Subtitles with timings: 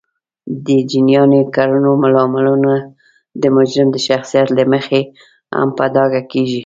[0.65, 2.73] د جینایي کړنو لاملونه
[3.41, 5.01] د مجرم د شخصیت له مخې
[5.57, 6.59] هم په ډاګه کیږي